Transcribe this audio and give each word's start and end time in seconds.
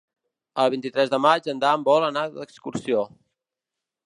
El 0.63 0.71
vint-i-tres 0.75 1.11
de 1.11 1.19
maig 1.27 1.49
en 1.53 1.61
Dan 1.67 1.85
vol 1.91 2.09
anar 2.09 2.27
d'excursió. 2.39 3.09